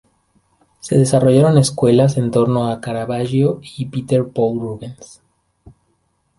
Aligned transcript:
Se 0.79 0.97
desarrollaron 0.97 1.59
escuelas 1.59 2.17
en 2.17 2.31
torno 2.31 2.69
a 2.71 2.81
Caravaggio 2.81 3.61
y 3.77 3.85
Peter 3.85 4.27
Paul 4.27 4.59
Rubens. 4.59 5.21